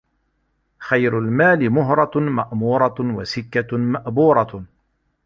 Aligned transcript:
خَيْرُ 0.79 1.19
الْمَالِ 1.19 1.69
مُهْرَةٌ 1.69 2.19
مَأْمُورَةٌ 2.19 2.95
وَسِكَّةٌ 2.99 3.77
مَأْبُورَةٌ 3.77 4.63